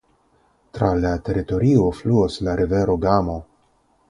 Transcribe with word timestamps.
Tra 0.77 0.87
la 1.01 1.11
teritorio 1.27 1.85
fluas 2.01 2.41
la 2.49 2.57
rivero 2.63 2.97
Gamo. 3.05 3.41